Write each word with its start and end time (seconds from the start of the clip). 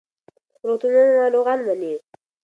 روغتونونه 0.65 1.11
ناروغان 1.19 1.59
مني. 1.67 1.93